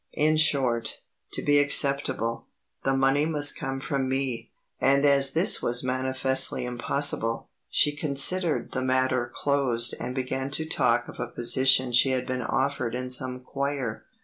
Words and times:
In 0.13 0.35
short, 0.35 0.99
to 1.33 1.43
be 1.43 1.59
acceptable, 1.59 2.47
the 2.83 2.97
money 2.97 3.27
must 3.27 3.55
come 3.55 3.79
from 3.79 4.09
me, 4.09 4.51
and 4.79 5.05
as 5.05 5.33
this 5.33 5.61
was 5.61 5.83
manifestly 5.83 6.65
impossible, 6.65 7.51
she 7.69 7.95
considered 7.95 8.71
the 8.71 8.81
matter 8.81 9.29
closed 9.31 9.93
and 9.99 10.15
began 10.15 10.49
to 10.49 10.65
talk 10.65 11.07
of 11.07 11.19
a 11.19 11.27
position 11.27 11.91
she 11.91 12.09
had 12.09 12.25
been 12.25 12.41
offered 12.41 12.95
in 12.95 13.11
some 13.11 13.41
choir. 13.41 14.03